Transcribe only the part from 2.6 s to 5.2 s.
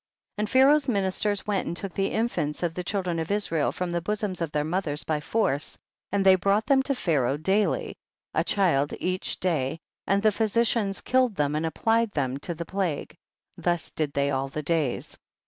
of the children of Israel from the bosoms of their mothers by